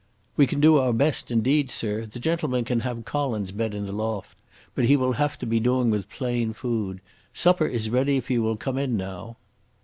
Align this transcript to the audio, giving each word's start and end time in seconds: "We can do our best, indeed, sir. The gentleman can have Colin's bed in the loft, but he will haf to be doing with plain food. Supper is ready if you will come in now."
"We 0.35 0.47
can 0.47 0.59
do 0.59 0.79
our 0.79 0.93
best, 0.93 1.29
indeed, 1.29 1.69
sir. 1.69 2.07
The 2.07 2.17
gentleman 2.17 2.65
can 2.65 2.79
have 2.79 3.05
Colin's 3.05 3.51
bed 3.51 3.75
in 3.75 3.85
the 3.85 3.91
loft, 3.91 4.35
but 4.73 4.85
he 4.85 4.97
will 4.97 5.11
haf 5.11 5.37
to 5.37 5.45
be 5.45 5.59
doing 5.59 5.91
with 5.91 6.09
plain 6.09 6.53
food. 6.53 7.01
Supper 7.35 7.67
is 7.67 7.87
ready 7.91 8.17
if 8.17 8.27
you 8.27 8.41
will 8.41 8.57
come 8.57 8.79
in 8.79 8.97
now." 8.97 9.37